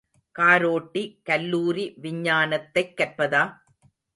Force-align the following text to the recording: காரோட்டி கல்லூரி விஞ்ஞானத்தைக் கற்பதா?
காரோட்டி 0.35 1.21
கல்லூரி 1.23 1.93
விஞ்ஞானத்தைக் 2.01 2.93
கற்பதா? 2.97 3.43